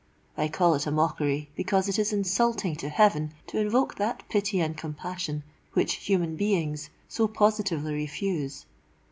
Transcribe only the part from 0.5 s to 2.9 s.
it a mockery, because it is insulting to